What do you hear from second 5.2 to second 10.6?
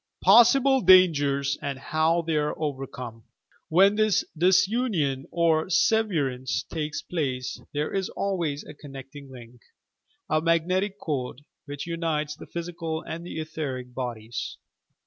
or severance takes place, there is always a connecting link, a